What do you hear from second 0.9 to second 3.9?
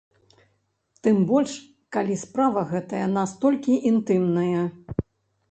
Тым больш, калі справа гэтая настолькі